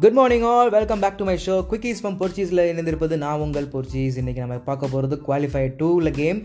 Good 0.00 0.14
morning 0.14 0.44
all 0.46 0.70
welcome 0.70 1.00
back 1.00 1.16
to 1.16 1.24
my 1.24 1.34
show 1.38 1.54
quickies 1.70 1.98
from 1.98 2.14
பொர்ச்சீஸில் 2.16 2.62
இணைந்திருப்பது 2.64 3.14
நான் 3.16 3.40
உங்கள் 3.40 3.66
பொர்ச்சீஸ் 3.66 4.14
இன்றைக்கி 4.16 4.40
நம்ம 4.40 4.56
பார்க்க 4.68 4.88
போகிறது 4.88 5.16
குவாலிஃபை 5.26 5.64
டூவில் 5.80 6.10
கேம் 6.12 6.38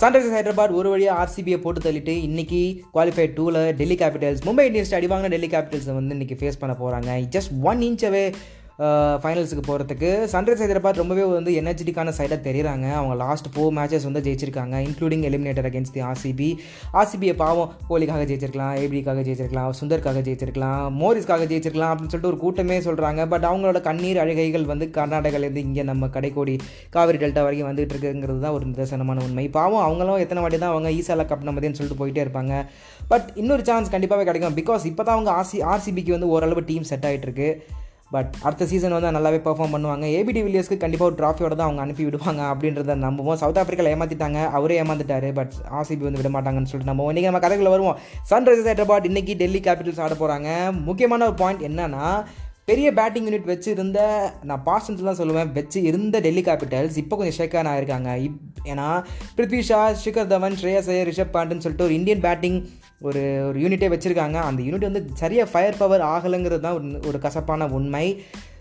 சன்ரைசர்ஸ் 0.00 0.34
ஹைதராபாத் 0.36 0.74
ஒரு 0.74 0.88
வழியாக 0.90 1.20
ஆர்சிபியை 1.20 1.58
போட்டு 1.60 1.80
தள்ளிட்டு 1.80 2.14
இன்றைக்கி 2.24 2.62
குவாலிஃபை 2.94 3.26
டூவில் 3.36 3.60
டெல்லி 3.76 3.96
கேபிட்டல்ஸ் 3.96 4.42
மும்பை 4.44 4.64
இந்தியன்ஸ் 4.68 4.94
அடி 4.98 5.10
வாங்கின 5.12 5.30
டெல்லி 5.34 5.50
கேபிட்டல்ஸை 5.52 5.94
வந்து 5.94 6.16
இன்றைக்கி 6.16 6.38
ஃபேஸ் 6.40 6.60
பண்ண 6.60 6.74
போகிறாங்க 6.74 7.12
ஜஸ்ட் 7.36 7.52
ஒன் 7.64 7.82
இன்ச்சவே 7.82 8.24
ஃபைனல்ஸுக்கு 9.22 9.62
போகிறதுக்கு 9.68 10.08
சன்ரைஸ் 10.32 10.62
ஹைதராபாத் 10.62 10.98
ரொம்பவே 11.00 11.22
வந்து 11.36 11.52
எனர்ஜெட்டிக்கான 11.60 12.12
சைடாக 12.16 12.38
தெரியுறாங்க. 12.46 12.86
அவங்க 12.98 13.14
லாஸ்ட் 13.22 13.48
ஃபோர் 13.52 13.72
மேட்சஸ் 13.76 14.06
வந்து 14.08 14.22
ஜெயிச்சிருக்காங்க 14.26 14.74
including 14.88 15.22
eliminator 15.28 15.68
against 15.68 15.94
the 15.94 16.02
RCB 16.08 16.48
ஆர்சிபியை 17.00 17.34
பாவம் 17.42 17.70
கோலிக்காக 17.90 18.24
ஜெயிச்சிருக்கலாம் 18.30 18.74
ஏபிடிக்காக 18.80 19.22
ஜெயிச்சிருக்கலாம் 19.28 19.70
சுந்தர்க்காக 19.80 20.22
ஜெயிச்சிருக்கலாம் 20.26 20.82
மோரிஸ்க்காக 21.02 21.46
ஜெயிச்சிருக்கலாம் 21.52 21.92
அப்படின்னு 21.92 22.12
சொல்லிட்டு 22.14 22.32
ஒரு 22.32 22.40
கூட்டமே 22.44 22.78
சொல்கிறாங்க 22.88 23.26
பட் 23.32 23.46
அவங்களோட 23.50 23.80
கண்ணீர் 23.88 24.20
அழுகைகள் 24.24 24.68
வந்து 24.72 24.88
கர்நாடகாலேருந்து 24.98 25.64
இங்கே 25.68 25.86
நம்ம 25.92 26.10
கடைக்கோடி 26.18 26.56
காவிரி 26.96 27.20
டெல்டா 27.24 27.44
வரைக்கும் 27.46 27.70
வந்துகிட்டு 27.70 27.96
இருக்குங்கிறது 27.96 28.44
தான் 28.44 28.56
ஒரு 28.58 28.66
நிதர்சனமான 28.72 29.24
உண்மை. 29.28 29.46
பாவம் 29.58 29.84
அவங்களும் 29.86 30.22
எத்தனை 30.26 30.42
வாட்டி 30.44 30.60
தான் 30.64 30.74
அவங்க 30.74 30.90
ஈசாலா 30.98 31.26
கப் 31.32 31.48
நம்மதேன்னு 31.48 31.80
சொல்லிட்டு 31.80 32.00
போயிட்டே 32.02 32.24
இருப்பாங்க. 32.26 32.54
பட் 33.14 33.26
இன்னொரு 33.42 33.64
சான்ஸ் 33.70 33.92
கண்டிப்பாகவே 33.96 34.28
கிடைக்கும். 34.30 34.58
பிகாஸ் 34.60 34.86
இப்போ 34.92 35.02
தான் 35.02 35.16
அவங்க 35.18 35.32
ஆர்சி 35.40 35.58
ஆர்சிபிக்கு 35.72 36.16
வந்து 36.18 36.32
ஓரளவு 36.36 36.68
டீம் 36.70 36.88
செட் 36.92 37.08
ஆகிட்டு 37.10 37.28
இருக்கு. 37.30 37.50
பட் 38.14 38.32
அடுத்த 38.46 38.66
சீசன் 38.70 38.94
வந்து 38.96 39.10
நல்லாவே 39.16 39.38
பெர்ஃபார்ம் 39.46 39.72
பண்ணுவாங்க. 39.74 40.04
ஏபிடி 40.18 40.40
வில்லியர்ஸ்க்கு 40.46 40.82
கண்டிப்பாக 40.82 41.08
ஒரு 41.10 41.16
ட்ராஃபியோட 41.20 41.54
தான் 41.54 41.66
அவங்க 41.68 41.82
அனுப்பி 41.84 42.04
விடுவாங்க 42.08 42.42
அப்படின்றத 42.52 42.96
நம்புவோம். 43.06 43.38
சவுத் 43.42 43.60
ஆஃப்ரிக்காவில் 43.62 43.92
ஏமாற்றிட்டாங்க 43.94 44.40
அவரே 44.58 44.76
ஏமாந்துட்டாரு. 44.82 45.30
பட் 45.38 45.54
ஆர்சிபி 45.78 46.02
வந்து 46.08 46.20
விட 46.22 46.30
மாட்டாங்கன்னு 46.36 46.70
சொல்லிட்டு 46.72 46.92
நம்ம 46.92 47.12
இன்றைக்கி 47.12 47.30
நம்ம 47.30 47.42
கதைகளை 47.46 47.72
வருவோம். 47.76 47.98
சன்ரைசர்ஸ் 48.30 48.70
ஹைதராபாத் 48.70 49.10
இன்னைக்கு 49.12 49.36
டெல்லி 49.42 49.62
கேபிட்டல்ஸ் 49.68 50.02
ஆட 50.06 50.16
போகிறாங்க 50.22 50.50
முக்கியமான 50.88 51.26
ஒரு 51.30 51.36
பாயிண்ட் 51.42 51.66
என்னன்னா 51.70 52.06
பெரிய 52.70 52.88
பேட்டிங் 52.94 53.26
யூனிட் 53.26 53.50
வச்சு 53.50 53.68
இருந்த 53.74 53.98
நான் 54.48 54.62
பாஸ்டன்ஸ் 54.68 55.04
தான் 55.08 55.18
சொல்லுவேன் 55.18 55.50
வச்சு 55.58 55.78
இருந்த 55.88 56.20
டெல்லி 56.24 56.42
கேபிட்டல்ஸ் 56.48 56.96
இப்போ 57.02 57.14
கொஞ்சம் 57.18 57.36
ஷேக்கான 57.38 57.70
ஆயிருக்காங்க. 57.72 58.10
இப் 58.26 58.40
ஏன்னா 58.70 58.86
பிருத்வி 59.36 59.60
ஷா 59.68 59.78
ஷிகர் 60.04 60.32
தவன் 60.32 60.56
ஸ்ரேயஸ் 60.60 60.88
ஐயர் 60.94 61.08
ரிஷப் 61.10 61.32
பாண்டுன்னு 61.36 61.64
சொல்லிட்டு 61.64 61.86
ஒரு 61.88 61.94
இந்தியன் 61.98 62.24
பேட்டிங் 62.26 62.58
ஒரு 63.08 63.22
ஒரு 63.48 63.58
யூனிட்டே 63.64 63.90
வச்சுருக்காங்க. 63.92 64.40
அந்த 64.48 64.60
யூனிட் 64.66 64.88
வந்து 64.88 65.02
சரியாக 65.22 65.50
ஃபயர் 65.52 65.80
பவர் 65.82 66.04
ஆகலைங்கிறது 66.14 66.64
தான் 66.66 66.78
ஒரு 67.10 67.20
கசப்பான 67.26 67.68
உண்மை. 67.78 68.06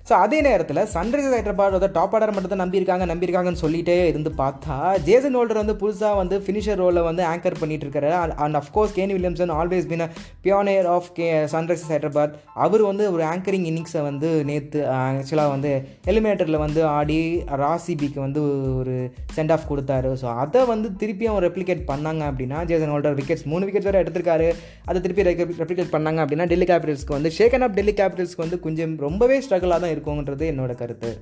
ஸோ 0.06 0.14
அதே 0.24 0.40
நேரத்தில் 0.48 0.80
சன்ரைசர்ஸ் 0.92 1.36
ஹைதராபாத் 1.36 1.76
வந்து 1.76 1.88
டாப் 1.96 2.12
ஆர்டர் 2.16 2.34
மட்டும் 2.34 2.52
தான் 2.52 2.62
நம்பியிருக்காங்க 2.64 3.06
நம்பியிருக்காங்கன்னு 3.12 3.62
சொல்லிட்டே 3.62 3.96
இருந்து 4.10 4.32
பார்த்தா 4.42 4.76
ஜேசன் 5.08 5.36
ஹோல்டர் 5.38 5.60
வந்து 5.62 5.76
புதுசாக 5.80 6.20
வந்து 6.20 6.36
ஃபினிஷர் 6.44 6.78
ரோலில் 6.82 7.08
வந்து 7.08 7.24
ஆங்கர் 7.30 7.58
பண்ணிட்டு 7.62 7.86
இருக்காரு 7.88 8.10
and 8.44 8.58
of course 8.60 8.94
Kane 8.98 9.14
Williamson 9.16 9.54
always 9.60 9.88
been 9.92 10.04
pioneer 10.44 10.90
of 10.96 11.08
K 11.18 11.30
Sunrisers 11.54 11.94
Hyderabad 11.94 12.36
அவர் 12.66 12.84
வந்து 12.90 13.08
ஒரு 13.16 13.26
ஆங்கரிங் 13.32 13.66
இன்னிங்ஸை 13.72 14.04
வந்து 14.10 14.30
நேற்று 14.50 14.84
ஆக்சுவலாக 14.98 15.54
வந்து 15.56 15.72
எலிமினேட்டரில் 16.14 16.60
வந்து 16.66 16.84
ஆடி 16.92 17.18
ராசிபிக்கு 17.64 18.22
வந்து 18.26 18.44
ஒரு 18.82 18.96
சென்ட் 19.38 19.56
ஆஃப் 19.58 19.68
கொடுத்தாரு. 19.72 20.12
ஸோ 20.22 20.30
அதை 20.44 20.64
வந்து 20.74 20.88
திருப்பியும் 21.02 21.42
ரெப்ளிகேட் 21.48 21.84
பண்ணாங்க 21.92 22.24
அப்படின்னா 22.30 22.62
ஜேசன் 22.74 22.94
ஹோல்டர் 22.96 23.18
விக்கெட்ஸ் 23.22 23.48
மூணு 23.54 23.66
விக்கெட்ஸ் 23.70 23.90
வேறு 23.92 24.04
எடுத்திருக்காரு. 24.04 24.48
அதை 24.90 24.98
திருப்பி 25.08 25.28
ரெப்ளிகேட் 25.64 25.94
பண்ணாங்க 25.98 26.20
அப்படின்னா 26.26 26.50
டெல்லி 26.54 26.70
கேபிட்டல்ஸ்க்கு 26.74 27.18
வந்து 27.18 27.34
ஷேக்கன் 27.40 27.68
ஆஃப் 27.68 27.78
டெல்லி 27.80 27.96
கேபிட்டல்ஸ்க்கு 28.04 28.46
வந்து 28.46 28.64
கொஞ்சம் 28.68 28.96
ரொம்பவே 29.08 29.40
ஸ்ட்ரகிளாக 29.48 29.80
தான் 29.82 29.94
இருக்குங்கிறது 29.96 30.52
என்னோட 30.54 30.76
கருத்து. 30.76 31.14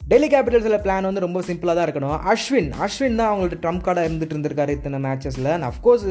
டெல்லி 0.00 0.26
கேபிட்டல்ஸில் 0.26 0.80
பிளான் 0.84 1.06
வந்து 1.08 1.20
ரொம்ப 1.20 1.40
சிம்பிளாக 1.40 1.74
தான் 1.74 1.86
இருக்கணும். 1.88 2.16
அஸ்வின் 2.32 2.68
அஸ்வின் 2.84 3.14
தான் 3.14 3.30
அவங்கள்ட்ட 3.30 3.56
ட்ரம்ப் 3.62 3.84
கார்டாக 3.84 4.08
இருந்துட்டு 4.08 4.34
இருந்திருக்காரு 4.34 4.68
இத்தனை 4.68 4.98
மேட்சஸில் 5.02 5.48
அஃப்கோர்ஸ் 5.68 6.04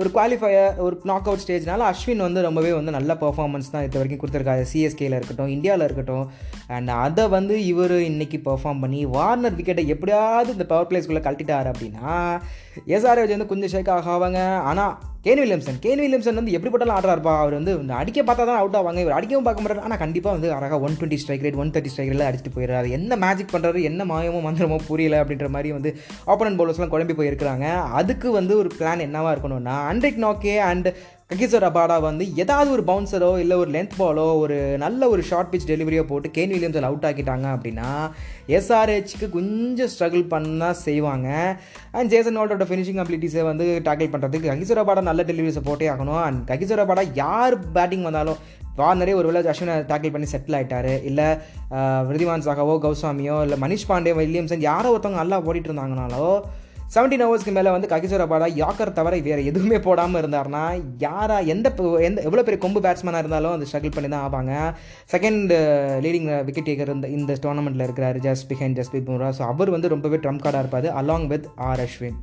ஒரு 0.00 0.08
குவாலிஃபையர் 0.14 0.76
ஒரு 0.76 1.00
நாக் 1.10 1.28
அவுட் 1.28 1.44
ஸ்டேஜ்னால 1.46 1.86
அஸ்வின் 1.90 2.16
வந்து 2.16 2.42
ரொம்பவே 2.42 2.72
வந்து 2.72 2.90
நல்ல 2.90 3.14
பர்ஃபார்மன்ஸ் 3.14 3.70
தான் 3.72 3.84
இது 3.84 4.00
வரைக்கும் 4.00 4.20
கொடுத்துருக்காரு. 4.24 4.64
சிஎஸ்கேயில் 4.72 5.16
இருக்கட்டும் 5.18 5.52
இந்தியாவில் 5.56 5.84
இருக்கட்டும். 5.84 6.30
அண்ட் 6.66 6.88
அதை 6.88 7.28
வந்து 7.28 7.66
இவர் 7.66 7.96
இன்றைக்கி 8.10 8.40
பெர்ஃபார்ம் 8.48 8.80
பண்ணி 8.80 9.00
வார்னர் 9.06 9.56
விக்கெட்டை 9.56 9.86
எப்படியாவது 9.86 10.52
இந்த 10.52 10.66
பவர் 10.66 10.90
பிளேஸ்குள்ளே 10.90 11.22
கழட்டிட்டார் 11.28 11.70
அப்படின்னா 11.72 12.12
எஸ்ஆர்ஏஜ் 12.86 13.36
வந்து 13.36 13.50
கொஞ்சம் 13.52 13.72
ஷேக் 13.74 13.94
ஆகாவாங்க 13.98 14.42
ஆனால் 14.56 14.98
கேன் 15.24 15.40
வில்லியம்சன் 15.42 15.78
கேன் 15.84 16.00
வில்லியம்சன் 16.02 16.38
வந்து 16.40 16.52
எப்படி 16.56 16.70
போட்டாலும் 16.72 16.94
ஆடுறாருப்பா 16.98 17.32
அவர் 17.40 17.56
வந்து 17.56 17.72
இந்த 17.80 17.94
அடிக்க 18.02 18.20
பார்த்தா 18.28 18.44
தான் 18.50 18.60
அவுட் 18.60 18.78
ஆவாங்க 18.78 19.00
இவர் 19.04 19.16
அடிக்கவும் 19.16 19.46
பார்க்க 19.48 19.64
மாட்டார். 19.64 19.82
ஆனால் 19.86 20.00
கண்டிப்பாக 20.02 20.36
வந்து 20.36 20.48
அழகாக 20.58 20.78
one 20.86 20.96
twenty 21.00 21.18
strike 21.22 21.44
rate 21.46 21.58
one 21.62 21.72
thirty 21.74 21.92
strike 21.92 22.10
ரேட்டில் 22.10 22.28
அடிச்சுட்டு 22.28 22.54
போயிடுறாரு. 22.56 22.88
என்ன 22.98 23.18
மேஜிக் 23.24 23.52
பண்ணுறாரு 23.54 23.80
என்ன 23.90 24.04
மாயமோ 24.12 24.40
மந்திரமோ 24.48 24.78
புரியல 24.88 25.20
அப்படின்ற 25.22 25.48
மாதிரி 25.56 25.70
வந்து 25.76 25.92
ஆப்போனன்ட் 26.32 26.60
பவுலர்ஸ்லாம் 26.60 26.94
குழம்பி 26.94 27.16
போயிருக்கிறாங்க. 27.20 27.66
அதுக்கு 28.00 28.30
வந்து 28.40 28.56
ஒரு 28.62 28.70
பிளான் 28.78 29.06
என்னவாக 29.08 29.34
இருக்கணும்னா 29.36 29.76
அண்ட்ரிக் 29.92 30.22
நோக்கே 30.26 30.56
அண்ட் 30.70 30.90
ககிசோர 31.30 31.66
அபாடா 31.70 31.96
வந்து 32.06 32.24
ஏதாவது 32.42 32.68
ஒரு 32.76 32.82
பவுன்சரோ 32.88 33.28
இல்லை 33.42 33.56
ஒரு 33.62 33.70
லென்த் 33.74 33.94
பாலோ 33.98 34.24
ஒரு 34.40 34.56
நல்ல 34.82 35.08
ஒரு 35.12 35.22
ஷார்ட் 35.28 35.50
பிச் 35.50 35.66
டெலிவரியோ 35.68 36.02
போட்டு 36.08 36.28
கேன் 36.36 36.52
வில்லியம்ஸில் 36.54 36.86
அவுட் 36.88 37.04
ஆக்கிட்டாங்க 37.08 37.46
அப்படின்னா 37.56 37.90
எஸ்ஆர்ஹெச்க்கு 38.56 39.26
கொஞ்சம் 39.36 39.90
ஸ்ட்ரகிள் 39.92 40.24
பண்ணால் 40.32 40.78
செய்வாங்க. 40.86 41.28
அண்ட் 41.96 42.10
ஜேசன் 42.12 42.38
ஹோல்டரோட 42.38 42.66
ஃபினிஷிங் 42.70 43.00
அபிலிட்டிஸை 43.02 43.44
வந்து 43.50 43.66
டேக்கிள் 43.88 44.10
பண்ணுறதுக்கு 44.14 44.50
ககிசர் 44.52 44.80
அபாடா 44.82 45.04
நல்ல 45.10 45.24
டெலிவரிஸை 45.28 45.62
போட்டே 45.68 45.88
ஆகணும். 45.92 46.22
அண்ட் 46.26 46.40
ககிசர் 46.50 46.82
அபாடா 46.84 47.04
யார் 47.22 47.56
பேட்டிங் 47.76 48.06
வந்தாலும் 48.08 48.40
வார்னரே 48.80 49.14
ஒரு 49.20 49.28
வேளை 49.30 49.42
அஸ்வினை 49.52 49.76
டேக்கிள் 49.92 50.14
பண்ணி 50.14 50.30
செட்டில் 50.32 50.56
ஆகிட்டாரு 50.58 50.94
இல்லை 51.10 51.28
விருதிவான் 52.08 52.46
சாகாவோ 52.48 52.74
கௌசாமியோ 52.86 53.36
இல்லை 53.46 53.58
மனிஷ் 53.66 53.88
பாண்டே 53.90 54.14
வில்லியம்சன் 54.20 54.66
யாரோ 54.70 54.90
ஒருத்தவங்க 54.94 55.22
நல்லா 55.22 55.38
ஓடிட்டு 55.48 55.70
இருந்தாங்கனாலோ 55.70 56.26
செவன்டீன் 56.90 57.22
ஹவர்ஸ்க்கு 57.24 57.52
மேலே 57.52 57.70
வந்து 57.70 57.90
ககிசோர 57.90 58.22
பாடா 58.26 58.46
யாக்கர் 58.54 58.90
தவிர 58.92 59.18
வேறு 59.26 59.42
எதுவுமே 59.50 59.78
போடாமல் 59.84 60.20
இருந்தார்னா 60.22 60.62
யாராக 60.98 61.50
எந்த 61.52 61.68
எந்த 62.00 62.18
எவ்வளோ 62.22 62.42
பெரிய 62.42 62.60
கொம்பு 62.60 62.80
பேட்ஸ்மேனாக 62.80 63.22
இருந்தாலும் 63.22 63.54
அது 63.56 63.68
ஸ்ட்ரகிள் 63.68 63.94
பண்ணி 63.96 64.08
தான் 64.08 64.24
ஆவாங்க 64.24 64.54
செகண்ட் 65.10 65.52
லீடிங் 66.04 66.28
விக்கெட் 66.44 66.68
டேக்கர் 66.68 66.92
இந்த 66.96 67.10
இந்த 67.10 67.38
டோர்னமெண்ட்டில் 67.42 67.86
இருக்கிறார் 67.86 68.18
just 68.20 68.44
behind 68.50 68.76
Jasprit 68.78 69.08
Bumrah 69.08 69.30
so 69.38 69.44
அவர் 69.46 69.70
வந்து 69.70 69.94
ரொம்பவே 69.94 70.20
ட்ரம்ப் 70.24 70.44
கார்டாக 70.44 70.64
இருப்பார் 70.64 70.90
அலாங் 70.96 71.28
வித் 71.28 71.48
ஆர் 71.68 71.82
அஸ்வின் 71.82 72.18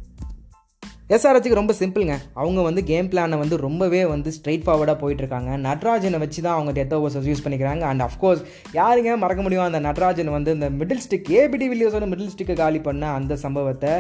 எஸ்ஆர்ஹெச்சுக்கு 1.15 1.57
ரொம்ப 1.59 1.73
சிம்பிளுங்க. 1.79 2.15
அவங்க 2.41 2.59
வந்து 2.67 2.81
கேம் 2.89 3.09
பிளானை 3.11 3.35
வந்து 3.41 3.57
ரொம்பவே 3.65 3.99
வந்து 4.13 4.29
ஸ்ட்ரைட் 4.37 4.63
ஃபார்வர்டாக 4.65 4.97
போயிட்டுருக்காங்க. 5.01 5.51
நட்ராஜனை 5.67 6.17
வச்சு 6.23 6.39
தான் 6.45 6.55
அவங்க 6.55 6.71
டெத் 6.77 6.95
ஓவர்ஸ் 6.97 7.27
யூஸ் 7.29 7.43
பண்ணிக்கிறாங்க. 7.45 7.83
அண்ட் 7.91 8.03
அஃப்கோர்ஸ் 8.07 8.41
யாருங்க 8.79 9.11
மறக்க 9.21 9.41
முடியும் 9.45 9.65
அந்த 9.67 9.79
நட்ராஜன் 9.87 10.31
வந்து 10.35 10.53
இந்த 10.57 10.69
மிடில் 10.79 11.03
ஸ்டிக் 11.05 11.31
ஏபிடி 11.41 11.67
வில்லியர்ஸோட 11.73 12.09
மிடில் 12.13 12.31
ஸ்டிக்கை 12.33 12.57
காலி 12.63 12.81
பண்ண 12.89 13.05
அந்த 13.19 13.37
சம்பவத்தை. 13.45 13.93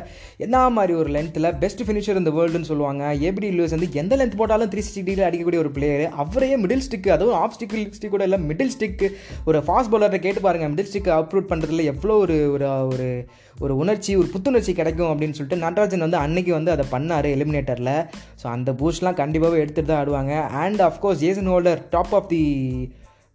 என்ன 0.47 0.65
மாதிரி 0.79 0.95
ஒரு 1.03 1.11
லென்த்தில் 1.17 1.49
பெஸ்ட் 1.63 1.85
ஃபினிஷர் 1.87 2.21
இந்த 2.23 2.33
வேர்ல்டுன்னு 2.39 2.71
சொல்லுவாங்க. 2.71 3.13
ஏபிடி 3.29 3.47
வில்லியர்ஸ் 3.51 3.77
வந்து 3.77 3.91
எந்த 4.03 4.13
லென்த் 4.21 4.39
போட்டாலும் 4.43 4.73
த்ரீ 4.75 4.83
சிக்ஸ்டி 4.89 5.05
டிகிரி 5.09 5.27
அடிக்கக்கூடிய 5.29 5.63
ஒரு 5.65 5.73
பிளேயர் 5.79 6.05
அவரையே 6.25 6.57
மிடில் 6.65 6.85
ஸ்டிக் 6.89 7.09
அதுவும் 7.17 7.39
ஆஃப் 7.43 7.57
ஸ்டிக் 7.57 7.79
ஸ்டிக் 7.97 8.15
கூட 8.17 8.25
இல்லை 8.29 8.41
மிடில் 8.49 8.75
ஸ்டிக் 8.77 9.05
ஒரு 9.49 9.61
ஃபாஸ்ட் 9.67 9.93
பவுலரை 9.95 10.21
கேட்டு 10.27 10.47
பாருங்கள் 10.49 10.73
மிடில் 10.75 10.91
ஸ்டிக் 10.91 11.11
அப்ரூட் 11.21 11.51
பண்ணுறதுல 11.53 11.89
எவ்வளோ 11.95 12.15
ஒரு 12.25 12.37
ஒரு 12.91 13.09
ஒரு 13.57 13.73
உணர்ச்சி 13.81 14.11
ஒரு 14.21 14.27
புத்துணர்ச்சி 14.33 14.71
கிடைக்கும் 14.79 15.11
அப்படின்னு 15.11 15.35
சொல்லிட்டு 15.37 15.63
நட்ராஜன் 15.63 16.03
வந்து 16.05 16.17
அன்னைக்கு 16.23 16.51
வந்து 16.57 16.71
அதை 16.73 16.83
பண்ணார் 16.97 17.31
எலிமினேட்டரில் 17.37 17.95
ஸோ 18.43 18.47
அந்த 18.57 18.71
பூஸ்ட்லாம் 18.83 19.19
கண்டிப்பாகவே 19.23 19.63
எடுத்துகிட்டு 19.63 19.93
தான் 19.93 20.03
ஆடுவாங்க. 20.03 20.35
And 20.65 20.83
of course 20.91 21.25
Jason 21.25 21.51
Holder 21.55 21.81
top 21.97 22.15
of 22.19 22.31
the 22.35 22.45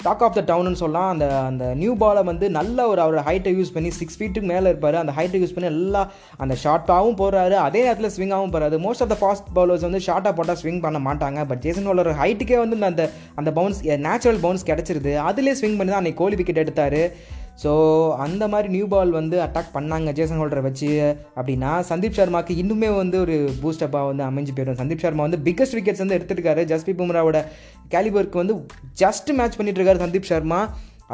talk 0.04 0.22
of 0.26 0.36
the 0.36 0.42
டவுன்னு 0.48 0.78
சொல்லலாம். 0.80 1.10
அந்த 1.12 1.24
அந்த 1.48 1.64
நியூ 1.80 1.92
பாலை 2.00 2.22
வந்து 2.28 2.46
நல்ல 2.56 2.86
ஒரு 2.92 3.00
அவரோட 3.02 3.20
ஹைட்டை 3.26 3.50
யூஸ் 3.58 3.72
பண்ணி 3.74 3.90
சிக்ஸ் 3.98 4.16
ஃபீட்டுக்கு 4.18 4.48
மேலே 4.52 4.70
இருப்பார். 4.72 4.96
அந்த 5.00 5.12
ஹைட்டை 5.18 5.40
யூஸ் 5.42 5.54
பண்ணி 5.56 5.68
எல்லா 5.72 6.00
அந்த 6.42 6.54
ஷார்ட்டாகவும் 6.62 7.18
போடுறாரு. 7.20 7.56
அதே 7.66 7.80
நேரத்தில் 7.86 8.12
ஸ்விங்காகவும் 8.14 8.54
போகிறாரு 8.54 8.80
most 8.86 9.02
of 9.04 9.12
the 9.12 9.18
fast 9.20 9.52
bowlers 9.58 9.86
வந்து 9.88 10.00
ஷார்ட்டாக 10.06 10.34
போட்டால் 10.38 10.58
ஸ்விங் 10.62 10.82
பண்ண 10.86 11.00
மாட்டாங்க. 11.08 11.44
பட் 11.50 11.62
ஜேசன் 11.66 11.86
ஹோலர் 11.90 12.10
ஹைட்டுக்கே 12.22 12.58
வந்து 12.64 12.78
அந்த 12.90 13.04
அந்த 13.42 13.52
பவுன்ஸ் 13.58 13.82
நேச்சுரல் 14.08 14.40
பவுன்ஸ் 14.46 14.66
கிடச்சிருது. 14.72 15.14
அதிலே 15.28 15.54
ஸ்விங் 15.60 15.78
பண்ணி 15.80 15.92
தான் 15.94 16.02
அன்றைக்கி 16.02 16.20
கோலி 16.22 16.38
விக்கெட் 16.40 16.62
எடுத்தார். 16.64 17.00
ஸோ 17.62 17.72
அந்த 18.24 18.44
மாதிரி 18.52 18.68
நியூ 18.76 18.86
பால் 18.92 19.10
வந்து 19.18 19.36
அட்டாக் 19.46 19.74
பண்ணாங்க 19.74 20.12
ஜேசன் 20.18 20.40
ஹோல்டரை 20.42 20.62
வச்சு. 20.68 20.90
அப்படின்னா 21.38 21.72
சந்தீப் 21.90 22.18
சர்மாக்கு 22.20 22.54
இன்னுமே 22.62 22.90
வந்து 23.00 23.18
ஒரு 23.24 23.36
பூஸ்டப்பாக 23.64 24.08
வந்து 24.10 24.24
அமைஞ்சு 24.28 24.54
போயிடும். 24.56 24.80
சந்தீப் 24.80 25.04
சர்மா 25.04 25.26
வந்து 25.28 25.42
பிக்கஸ்ட் 25.48 25.76
விக்கெட்ஸ் 25.78 26.02
வந்து 26.04 26.16
எடுத்துருக்காரு. 26.18 26.64
ஜஸ்பி 26.72 26.94
பும்ராவோட 27.00 27.40
கேலிபருக்கு 27.94 28.42
வந்து 28.42 28.56
ஜஸ்ட் 29.02 29.30
மேட்ச் 29.40 29.58
பண்ணிட்டு 29.60 29.80
இருக்காரு 29.80 30.04
சந்தீப் 30.06 30.32
சர்மா. 30.32 30.60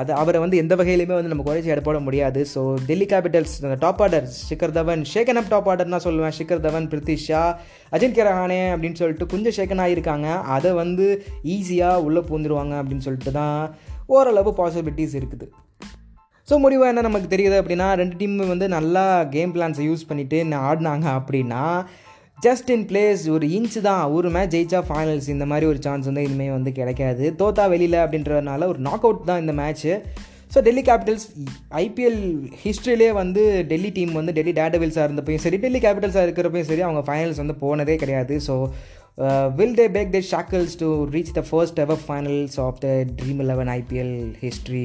அது 0.01 0.13
அவரை 0.21 0.39
வந்து 0.43 0.57
எந்த 0.63 0.75
வகையிலுமே 0.79 1.15
வந்து 1.19 1.31
நம்ம 1.31 1.45
குறைச்சி 1.47 1.71
எடை 1.75 1.83
போட 1.87 1.99
முடியாது. 2.07 2.41
ஸோ 2.53 2.61
டெல்லி 2.89 3.07
கேபிட்டல்ஸ் 3.13 3.55
அந்த 3.67 3.77
top 3.85 4.03
order 4.05 4.27
Shikhar 4.49 4.75
Dhawan 4.77 5.03
shaken 5.13 5.41
up 5.41 5.51
top 5.53 5.69
ஆர்டர்னா 5.73 6.01
சொல்லுவேன். 6.07 6.35
ஷிகர் 6.39 6.65
தவன் 6.67 6.89
பிரித்திஷா 6.93 7.43
அஜின்கே 7.97 8.27
ரஹானே 8.29 8.61
அப்படின்னு 8.75 9.01
சொல்லிட்டு 9.03 9.33
கொஞ்சம் 9.33 9.57
ஷேக்கன் 9.59 9.83
ஆகியிருக்காங்க 9.85 10.29
அதை 10.57 10.73
வந்து 10.83 11.07
ஈஸியாக 11.57 12.05
உள்ளே 12.09 12.23
பூந்துருவாங்க 12.31 12.77
அப்படின்னு 12.83 13.07
சொல்லிட்டு 13.09 13.33
தான் 13.41 13.59
ஓரளவு 14.17 14.53
பாசிபிலிட்டிஸ் 14.61 15.17
இருக்குது. 15.21 15.49
ஸோ 16.49 16.57
முடிவாக 16.65 16.91
என்ன 16.93 17.03
நமக்கு 17.07 17.29
தெரியுது 17.33 17.57
அப்படின்னா 17.61 17.87
ரெண்டு 18.01 18.15
டீமுமே 18.21 18.45
வந்து 18.51 18.69
நல்லா 18.77 19.03
கேம் 19.35 19.53
பிளான்ஸை 19.55 19.87
யூஸ் 19.89 20.09
பண்ணிவிட்டு 20.11 20.39
ஆடினாங்க 20.69 21.07
அப்படின்னா 21.19 21.63
ஜஸ்ட் 22.39 22.69
இன் 22.75 22.87
பிளேஸ் 22.91 23.23
ஒரு 23.35 23.47
இன்ச்சு 23.57 23.81
தான் 23.89 24.03
ஒரு 24.17 24.29
மேட்ச் 24.35 24.55
ஜெயிச்சா 24.55 24.81
ஃபைனல்ஸ் 24.89 25.29
இந்த 25.35 25.47
மாதிரி 25.47 25.67
ஒரு 25.67 25.79
சான்ஸ் 25.87 26.09
வந்து 26.11 26.25
இனிமேல் 26.27 26.57
வந்து 26.57 26.73
கிடைக்காது. 26.73 27.25
தோத்தா 27.41 27.65
வெளியில் 27.73 27.97
அப்படின்றதுனால 28.03 28.69
ஒரு 28.73 28.81
நாக் 28.89 29.07
அவுட் 29.07 29.29
தான் 29.31 29.43
இந்த 29.45 29.55
match 29.61 29.93
so 30.55 30.59
Delhi 30.67 30.83
Capitals 30.89 31.27
IPL 31.83 32.21
ஹிஸ்ட்ரியிலே 32.65 33.09
வந்து 33.13 33.43
டெல்லி 33.73 33.91
டீம் 33.97 34.13
வந்து 34.13 34.35
டெல்லி 34.39 34.55
டேட்டபிள்ஸாக 34.61 35.09
இருந்தப்பையும் 35.09 35.45
சரி 35.47 35.59
டெல்லி 35.65 35.81
கேபிட்டல்ஸாக 35.87 36.27
இருக்கிறப்பையும் 36.29 36.71
சரி 36.71 36.85
அவங்க 36.87 37.03
ஃபைனல்ஸ் 37.09 37.43
வந்து 37.43 37.57
போனதே 37.65 37.97
கிடையாது. 37.97 38.37
So 38.47 38.55
Uh, 39.27 39.47
will 39.59 39.73
they 39.79 39.87
back 39.95 40.11
their 40.13 40.27
shackles 40.31 40.75
to 40.81 40.89
reach 41.15 41.31
the 41.39 41.41
first 41.49 41.77
ever 41.85 41.95
finals 42.03 42.57
of 42.65 42.77
the 42.83 42.89
Dream 43.21 43.41
Eleven 43.49 43.71
IPL 43.73 44.13
history 44.43 44.83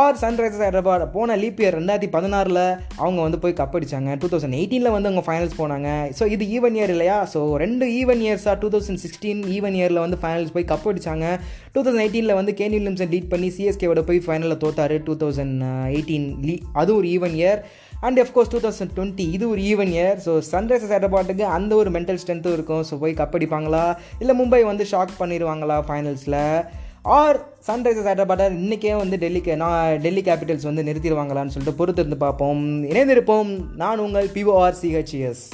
or 0.00 0.18
Sunrisers 0.20 0.62
Hyderabad 0.64 1.04
போன 1.14 1.36
லீப் 1.40 1.60
இயர் 1.62 1.76
ரெண்டாயிரத்தி 1.78 2.08
பதினாறில் 2.16 2.60
அவங்க 3.02 3.18
வந்து 3.24 3.38
போய் 3.44 3.56
கப் 3.60 3.74
அடிச்சாங்க. 3.78 4.12
டூ 4.22 4.28
தௌசண்ட் 4.32 4.56
எயிட்டீனில் 4.58 4.94
வந்து 4.96 5.10
அவங்க 5.10 5.24
ஃபைனல்ஸ் 5.28 5.56
போனாங்க. 5.60 5.88
ஸோ 6.18 6.26
இது 6.34 6.46
ஈவன் 6.58 6.76
இயர் 6.78 6.92
இல்லையா? 6.94 7.16
ஸோ 7.32 7.40
ரெண்டு 7.64 7.88
ஈவன் 8.00 8.22
இயர்ஸாக 8.26 8.54
டூ 8.62 8.70
தௌசண்ட் 8.74 9.02
சிக்ஸ்டீன் 9.04 9.40
ஈவன் 9.56 9.78
இயரில் 9.80 10.02
வந்து 10.04 10.20
ஃபைனல்ஸ் 10.24 10.54
போய் 10.58 10.68
கப் 10.72 10.86
அடித்தாங்க 10.92 11.26
டூ 11.74 11.82
தௌசண்ட் 11.86 12.04
எயிட்டீனில் 12.04 12.38
வந்து 12.40 12.54
கேன் 12.60 12.76
வில்லியம்சன் 12.76 13.12
லீட் 13.16 13.28
பண்ணி 13.34 13.50
சிஎஸ்கேவோட 13.56 14.04
போய் 14.10 14.22
ஃபைனலில் 14.28 14.60
தோத்தாரு. 14.66 14.98
டூ 15.08 15.16
தௌசண்ட் 15.24 15.56
எயிட்டீன் 15.96 16.28
லீ 16.46 16.56
அது 16.82 16.92
ஒரு 17.00 17.08
even 17.16 17.36
year 17.42 17.60
and 18.00 18.20
of course 18.20 18.50
two 18.50 18.60
thousand 18.66 18.94
twenty 18.96 19.26
இது 19.36 19.44
ஒரு 19.48 19.60
ஈவன் 19.60 19.90
இயர் 19.96 20.16
ஸோ 20.26 20.32
சன்ரைசர்ஸ் 20.52 20.94
ஹைதராபாத்துக்கு 20.94 21.44
அந்த 21.58 21.74
ஒரு 21.74 21.90
மென்டல் 21.90 22.18
ஸ்ட்ரென்த்தும் 22.22 22.52
இருக்கும். 22.52 22.82
ஸோ 22.90 22.98
போய் 22.98 23.18
கப் 23.20 23.36
அடிப்பாங்களா? 23.38 23.96
இல்லை 24.18 24.34
மும்பை 24.40 24.64
வந்து 24.64 24.86
ஷாக் 24.90 25.14
பண்ணிடுவாங்களா 25.20 25.78
ஃபைனல்ஸில் 25.88 26.40
ஆர் 27.02 27.38
சன்ரைசர்ஸ் 27.66 28.08
ஹைதராபாத்தை 28.10 28.46
இன்றைக்கே 28.62 28.96
வந்து 28.96 29.16
டெல்லிக்கு 29.16 29.56
நான் 29.56 30.00
டெல்லி 30.00 30.22
கேபிட்டல்ஸ் 30.28 30.68
வந்து 30.70 30.86
நிறுத்திடுவாங்களான்னு 30.88 31.54
சொல்லிட்டு 31.56 31.78
பொறுத்திருந்து 31.80 32.18
பார்ப்போம். 32.24 32.84
இணைந்திருப்போம். 32.84 33.52
நான் 33.76 33.98
உங்கள் 33.98 34.28
பிஓஆர் 34.34 34.80
சிஹெச்எஸ் 34.82 35.44